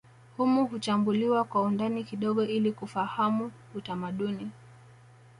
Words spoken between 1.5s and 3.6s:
undani kidogo ili kufahamu